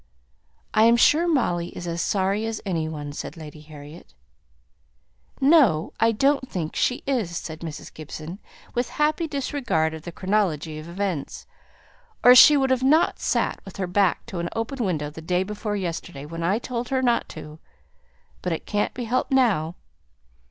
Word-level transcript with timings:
"I 0.73 0.85
am 0.85 0.97
sure 0.97 1.27
Molly 1.27 1.67
is 1.77 1.85
as 1.85 2.01
sorry 2.01 2.47
as 2.47 2.59
any 2.65 2.89
one," 2.89 3.13
said 3.13 3.37
Lady 3.37 3.61
Harriet. 3.61 4.15
"No. 5.39 5.93
I 5.99 6.11
don't 6.11 6.49
think 6.49 6.75
she 6.75 7.03
is," 7.05 7.37
said 7.37 7.59
Mrs. 7.59 7.93
Gibson, 7.93 8.39
with 8.73 8.89
happy 8.97 9.27
disregard 9.27 9.93
of 9.93 10.01
the 10.01 10.11
chronology 10.11 10.79
of 10.79 10.89
events, 10.89 11.45
"or 12.23 12.33
she 12.33 12.57
would 12.57 12.71
not 12.83 13.09
have 13.09 13.19
sate 13.19 13.59
with 13.63 13.77
her 13.77 13.85
back 13.85 14.25
to 14.25 14.39
an 14.39 14.49
open 14.55 14.83
window 14.83 15.11
the 15.11 15.21
day 15.21 15.43
before 15.43 15.75
yesterday, 15.75 16.25
when 16.25 16.41
I 16.41 16.57
told 16.57 16.89
her 16.89 17.03
not. 17.03 17.35
But 18.41 18.53
it 18.53 18.65
can't 18.65 18.95
be 18.95 19.03
helped 19.03 19.29
now. 19.31 19.75